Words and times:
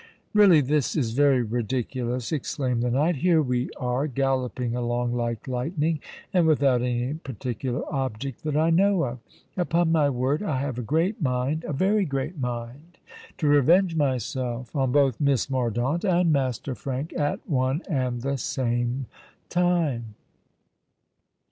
"Really 0.33 0.61
this 0.61 0.95
is 0.95 1.11
very 1.11 1.43
ridiculous!" 1.43 2.31
exclaimed 2.31 2.81
the 2.81 2.89
knight. 2.89 3.17
"Here 3.17 3.39
we 3.39 3.69
are, 3.79 4.07
galloping 4.07 4.75
along 4.75 5.13
like 5.13 5.47
lightning—and 5.47 6.47
without 6.47 6.81
any 6.81 7.13
particular 7.13 7.83
object 7.93 8.43
that 8.45 8.57
I 8.57 8.71
know 8.71 9.03
of. 9.03 9.19
Upon 9.55 9.91
my 9.91 10.09
word, 10.09 10.41
I 10.41 10.59
have 10.59 10.79
a 10.79 10.81
great 10.81 11.21
mind—a 11.21 11.73
very 11.73 12.05
great 12.05 12.39
mind 12.39 12.97
to 13.37 13.47
revenge 13.47 13.95
myself 13.95 14.75
on 14.75 14.91
both 14.91 15.21
Miss 15.21 15.51
Mordaunt 15.51 16.03
and 16.03 16.33
Master 16.33 16.73
Frank 16.73 17.13
at 17.13 17.47
one 17.47 17.83
and 17.87 18.23
the 18.23 18.39
same 18.39 19.05
time!" 19.49 20.15